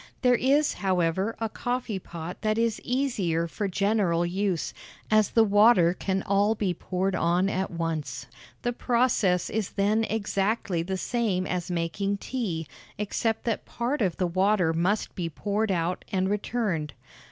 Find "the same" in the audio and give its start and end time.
10.81-11.45